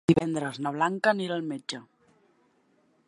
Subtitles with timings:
[0.11, 1.83] Divendres na Blanca anirà al metge.